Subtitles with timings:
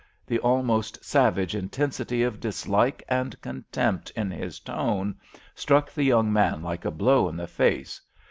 [0.25, 5.19] The almost savage intensity of dislike and contempt in his tone
[5.53, 8.01] struck the young man like a blow in the face.